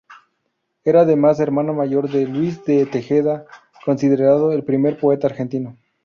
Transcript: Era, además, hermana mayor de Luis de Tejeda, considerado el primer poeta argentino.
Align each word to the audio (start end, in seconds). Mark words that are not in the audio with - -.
Era, 0.83 1.01
además, 1.01 1.39
hermana 1.39 1.73
mayor 1.73 2.09
de 2.09 2.25
Luis 2.25 2.65
de 2.65 2.87
Tejeda, 2.87 3.45
considerado 3.85 4.51
el 4.51 4.63
primer 4.63 4.99
poeta 4.99 5.27
argentino. 5.27 5.77